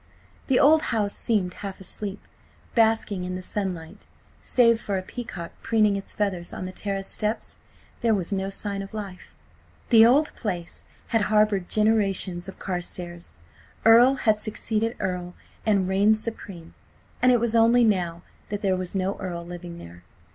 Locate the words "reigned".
15.87-16.17